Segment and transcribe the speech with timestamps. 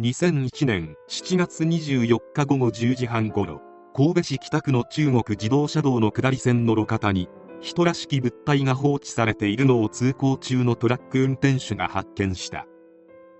[0.00, 3.60] 2001年7月24日午後10時半ごろ
[3.94, 7.28] 神戸市北区の中国自動車道の下り線の路肩に
[7.60, 12.64] 人らしき物体が放置されているのを通行中のトラック運転手が発見した。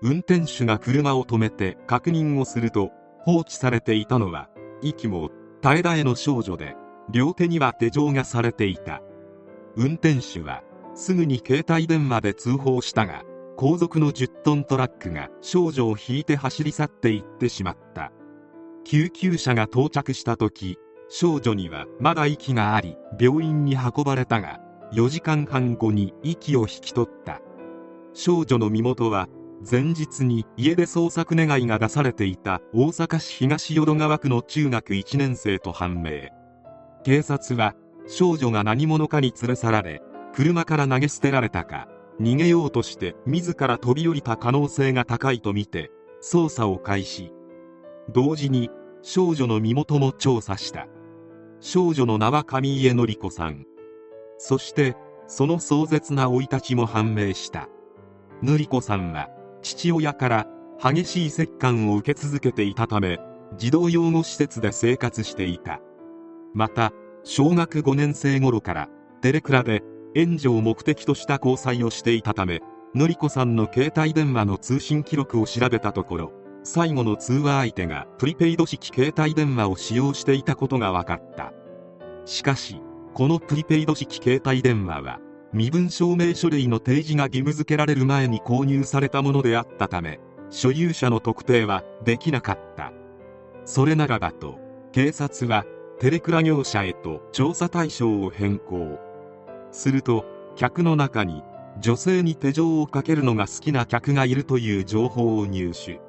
[0.03, 2.91] 運転手が車を止めて確認をすると
[3.23, 4.47] 放置されていたのは
[4.83, 5.31] 息も
[5.63, 6.75] 絶え絶えの少女で
[7.09, 9.01] 両手には手錠がされていた。
[9.75, 10.61] 運転手は
[10.93, 13.23] すぐに携帯電話で通報したが
[13.55, 18.11] 後続の10トントラックが少女を引いて走り去っていってしまった。
[18.83, 24.59] 救急車が到着した時少女にはまだ息があり病院に運ばれたが
[24.93, 27.41] 4時間半後に息を引き取った。
[28.13, 29.27] 少女の身元は
[29.69, 36.29] 前日に家出捜索願いが出されていた大阪市東淀川区の中学1年生と判明。
[37.03, 37.75] 警察は
[38.07, 40.01] 少女が何者かに連れ去られ
[40.33, 41.87] 車から投げ捨てられたか
[42.21, 45.89] 逃げようとして自ら飛び降りた可能性が高いとみて
[46.21, 47.33] 捜査を開始。
[48.09, 48.69] 同時に
[49.01, 50.87] 少女の身元も調査した。
[51.59, 53.65] 少女の名は上家典子さん。
[54.37, 57.69] そしてその壮絶な生い立ちも判明した。
[58.43, 59.29] 典子さんは
[59.63, 60.47] 父親から
[60.79, 63.19] 激しい折檻を受け続けていたため
[63.57, 65.79] 児童養護施設で生活していた。
[66.53, 66.91] また
[67.23, 68.89] 小学5年生頃から
[69.21, 72.61] テレクラで援助を目的とした交際をしていたため
[72.93, 81.53] 典子さんの携帯電話の通信記録を調べたところ最後の通話相手がプリペイド式携帯電話を使用していたことが分かった。
[82.25, 82.81] しかし
[83.13, 85.19] このプリペイド式携帯電話は
[85.53, 90.19] 身分証明書類の提示が義務付けられる前に購入されたものであったため
[90.49, 92.93] 所有者の特定はできなかった。
[93.65, 94.59] それならばと
[94.91, 95.65] 警察は
[95.99, 98.99] テレクラ業者へと調査対象を変更。
[99.71, 101.43] すると客の中に
[101.79, 106.01] 女性に手錠をかけるのが好きな客がいるという情報を入手。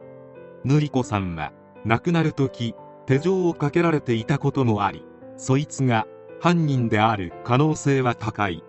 [0.65, 1.53] 典子さんは
[1.85, 2.75] 亡くなる時
[3.07, 5.05] 手錠をかけられていたこともあり
[5.37, 6.07] そいつが
[6.41, 8.63] 犯人である可能性は高い。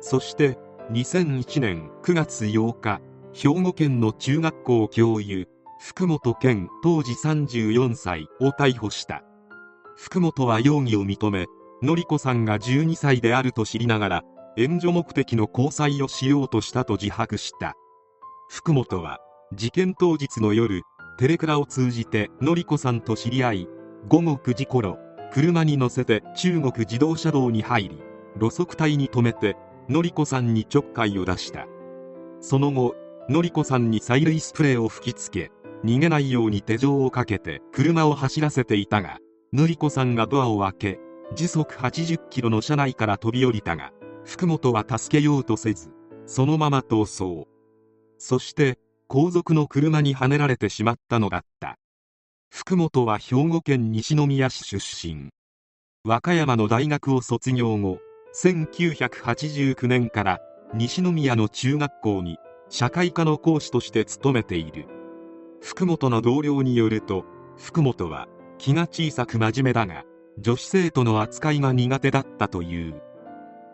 [0.00, 0.58] そして
[0.92, 3.00] 2001年9月8日
[3.32, 5.48] 兵庫県の中学校教諭
[5.80, 9.22] 福本健当時34歳を逮捕した。
[9.96, 11.46] 福本は容疑を認め
[11.80, 14.22] 典子さんが12歳であると知りながら
[14.56, 17.74] 援助目的の交際をしようとしたと自白した。
[18.48, 19.18] 福本は
[19.54, 20.82] 事件当日の夜
[21.18, 23.68] テレクラを通じて典子さんと知り合い
[24.08, 24.98] 午後9時頃
[25.32, 28.02] 車に乗せて中国自動車道に入り
[28.40, 29.56] 路側帯に止めて
[29.88, 31.66] 典子さんにちょっかいを出した。
[32.40, 32.94] その後
[33.28, 35.52] 典子さんに催涙スプレーを吹きつけ
[35.84, 39.18] 逃げないように手錠をかけて車を走らせていたが
[39.52, 41.00] 典子さんがドアを開け
[41.34, 43.92] 時速80キロの車内から飛び降りたが
[44.24, 45.90] 福本は助けようとせず
[46.26, 47.48] そのまま逃走。
[48.18, 48.78] そして
[49.08, 51.76] 後続の車にはねられてしまったのだった。
[52.50, 55.30] 福本は兵庫県西宮市出身。
[56.04, 58.00] 和歌山の大学を卒業後
[58.34, 60.40] 1989年から
[60.74, 62.36] 西宮の中学校に
[62.68, 64.86] 社会科の講師として勤めている。
[65.62, 67.24] 福本の同僚によると
[67.56, 68.28] 福本は
[68.58, 70.04] 気が小さく真面目だが
[70.40, 73.02] 女子生徒の扱いが苦手だったという。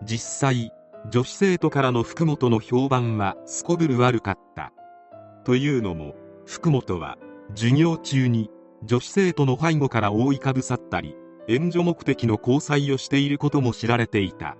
[0.02, 0.72] 実際
[1.10, 4.72] 女子生徒からの福本の評判はすこぶる悪かった
[5.44, 6.14] というのも
[6.46, 7.18] 福本は
[7.54, 8.50] 授業中に
[8.82, 11.14] 女子生徒の背後から覆いかぶさったり
[11.48, 14.56] 援助目的の交際をしていることも知られていた。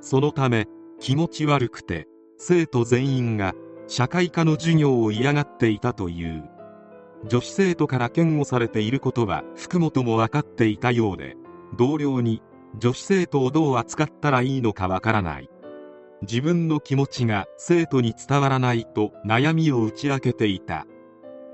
[0.00, 0.66] そのため
[1.00, 2.06] 気持ち悪くて
[2.38, 3.54] 生徒全員が
[3.88, 6.55] 社会科の授業を嫌がっていたという。
[7.28, 11.36] 女子生徒から嫌悪されていることは福本も分かっていたようで
[11.76, 12.40] 同僚に
[12.78, 15.48] 女子生徒をどう扱ったらいいのかわからない。
[16.22, 20.86] 自分の気持ちが生徒に伝わらないと悩みを打ち明けていた。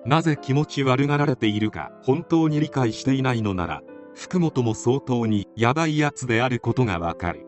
[0.05, 3.83] なぜ気持ち悪がられているか本当に理解していないのなら
[4.15, 7.47] 福本も相当にヤバいやつであることがわかる。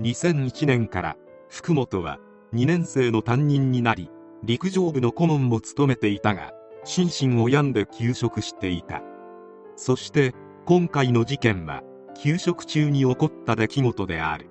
[0.00, 1.16] 2001年から
[1.48, 2.18] 福本は
[2.54, 4.10] 2年生の担任になり
[4.44, 6.52] 陸上部の顧問も務めていたが
[6.84, 9.02] 心身を病んで休職していた。
[9.76, 10.34] そして
[10.64, 11.82] 今回の事件は
[12.14, 14.48] 休職中に起こった出来事である。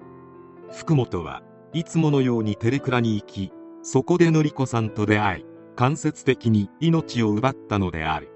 [0.71, 1.43] 福本は
[1.73, 3.51] いつものようにテレクラに行き
[3.81, 5.45] そこで典子さんと出会い
[5.75, 8.29] 間接的に命を奪ったのである。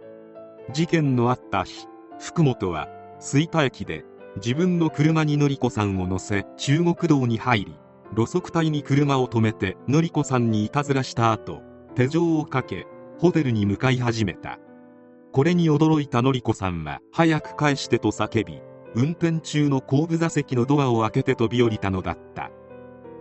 [0.73, 1.87] 事件のあった日
[2.19, 2.87] 福本は
[3.19, 4.03] 吹田駅で
[4.37, 7.75] 自分の車に典子さんを乗せ中国道に入り
[8.15, 11.61] 路側帯に車を止めて典子さんにいたずらした後
[11.95, 12.87] 手錠をかけ
[13.19, 14.59] ホテルに向かい始めた。
[15.31, 18.61] これに驚いた典子さんは早く返してと叫び
[18.93, 22.51] 運転中の後部座席のドアを開けて飛び降りたのだった。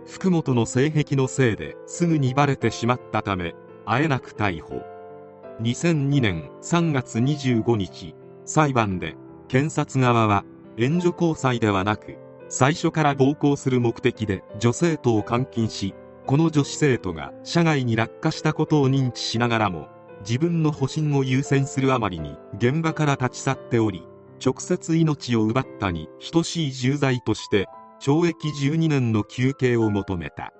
[0.05, 3.55] 福本の性癖のせいですぐにバレてしまったため
[3.85, 4.83] あえなく逮捕。
[5.61, 8.15] 2002年3月25日
[8.45, 9.15] 裁判で
[9.47, 10.43] 検察側は
[10.77, 12.17] 援助交際ではなく
[12.49, 15.95] 最初から暴行する目的で女生徒を監禁し
[16.27, 19.87] この女子生徒が車外に落下したことを認知しながらも
[20.21, 24.03] 自分の保身を優先するあまりに現場から立ち去っており
[24.43, 27.67] 直接命を奪ったに等しい重罪として
[28.01, 30.51] 懲役12年の求刑を求めた。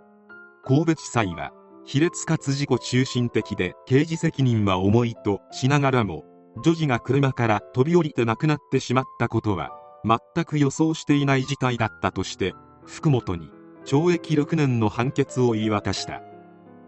[0.64, 1.52] 神戸地裁は
[1.86, 6.24] 卑劣かつ自己中心的で刑事責任は重いとしながらも
[6.64, 9.70] 女児が車から飛び降りて亡くなってしまったことは
[10.04, 13.50] 全く予想していない事態だったとして福本に
[13.86, 16.22] 懲役6年の判決を言い渡した。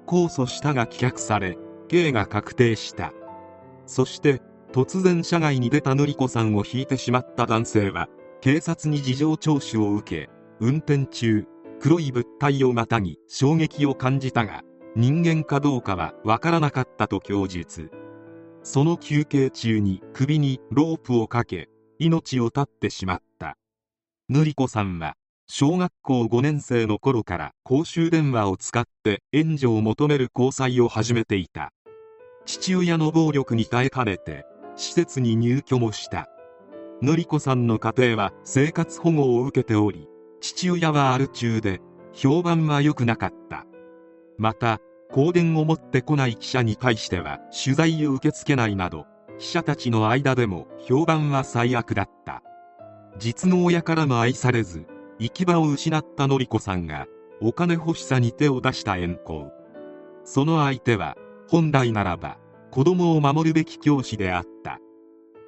[0.08, 1.58] 控訴したが棄却され
[1.88, 3.14] 刑が確定した。
[3.86, 4.42] そして
[4.72, 8.10] 突然車外に出た典子さんを引いてしまった男性は
[8.42, 10.30] 警察に事情聴取を受け
[10.60, 11.46] 運転中
[11.80, 14.64] 黒い物体をまたぎ衝撃を感じたが
[14.96, 17.92] 人間かどうかは分からなかったと供述。
[18.64, 21.70] その休憩中に首にロープをかけ
[22.00, 23.58] 命を絶ってしまった。
[24.28, 25.16] 典子さんは
[25.50, 31.72] 小学校5年生の頃から公衆電話を使って援助を求める交際を始めていた。
[32.46, 34.46] 父親の暴力に耐えかねて
[34.76, 36.28] 施設に入居もした。
[37.02, 40.10] 典子さんの家庭は生活保護を受けており
[40.42, 41.80] 父親はアル中で
[42.12, 43.66] 評判は良くなかった。
[44.38, 44.80] また
[45.10, 49.06] 香典を持ってこない記者に対しては取材を受け付けないなど
[49.40, 52.44] 記者たちの間でも評判は最悪だった。
[53.18, 54.86] 実の親からも愛されず
[55.20, 57.08] 行き場を失った典子さんが
[57.42, 59.52] お金欲しさに手を出した怨恨
[60.24, 61.16] その相手は
[61.50, 62.38] 本来ならば
[62.72, 64.80] 子供を守るべき教師であった。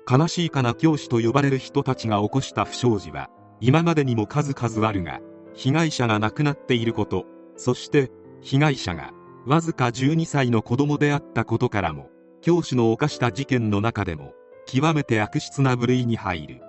[0.09, 3.29] 悲しいかな教師と呼ばれる人たちが起こした不祥事は
[3.59, 5.19] 今までにも数々あるが
[5.53, 7.25] 被害者が亡くなっていること
[7.55, 8.09] そして
[8.41, 9.11] 被害者が
[9.45, 12.09] わずか12歳の子供であったことからも
[12.41, 14.33] 教師の犯した事件の中でも
[14.65, 16.61] 極めて悪質な部類に入る。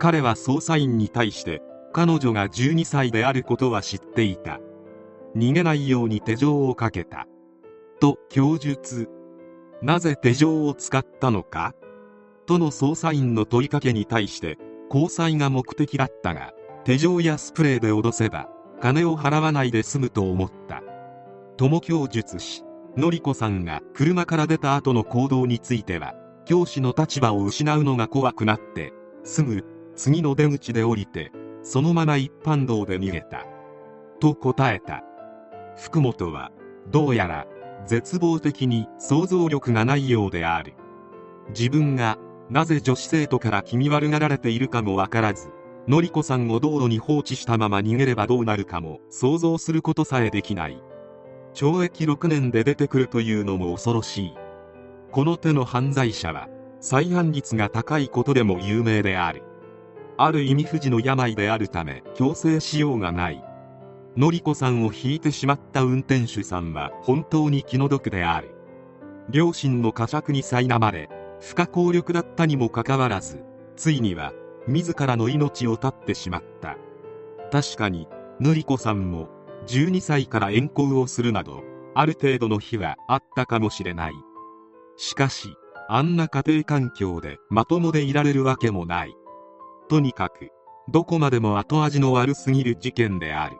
[0.00, 1.62] 彼は捜査員に対して
[1.96, 4.58] 彼女が12歳であることは知っていた。
[5.36, 7.28] 逃げないように手錠をかけた。
[8.00, 9.08] と供述。
[9.80, 11.72] なぜ手錠を使ったのか？
[12.46, 14.58] との捜査員の問いかけに対して
[14.90, 16.52] 交際が目的だったが
[16.84, 18.48] 手錠やスプレーで脅せば
[18.80, 20.82] 金を払わないで済むと思った。
[21.56, 22.64] とも供述し
[22.96, 26.14] 典子さんが車から出た後の行動については
[26.44, 28.92] 教師の立場を失うのが怖くなって
[29.22, 29.64] すぐ
[29.94, 31.30] 次の出口で降りて
[31.64, 33.46] そのまま一般道で逃げた。
[34.20, 35.02] と答えた。
[35.76, 36.52] 福本は
[36.92, 37.46] どうやら
[37.86, 40.74] 絶望的に想像力がないようである。
[41.48, 42.18] 自分が
[42.50, 45.50] なぜ女子生徒から気味悪がられているかもわからず
[45.86, 50.82] 典子さんを道路に放置したまま逃げればどうなるかも想像することさえできない。
[51.54, 54.34] 懲役6年で出てくるというのも恐ろしい。
[55.12, 56.48] この手の犯罪者は
[56.80, 59.42] 再犯率が高いことでも有名である。
[60.16, 63.44] ある意味不治の病であるため強制しようがない。
[64.16, 68.54] 典子さんを引いてしまった運転手さんは本当に気の毒である。
[69.30, 71.08] 両親の呵責に苛まれ
[71.40, 73.42] 不可抗力だったにもかかわらず
[73.76, 74.32] ついには
[74.68, 76.76] 自らの命を絶ってしまった。
[77.50, 78.06] 確かに
[78.38, 79.28] 典子さんも
[79.66, 81.62] 12歳から遠行をするなど
[81.94, 84.12] ある程度の日はあったかもしれない。
[84.96, 85.48] しかし
[85.88, 89.14] あんな家庭環境でまともでいられるわけもない。
[89.88, 90.50] とにかく
[90.88, 93.56] どこまでも後味の悪すぎる事件である。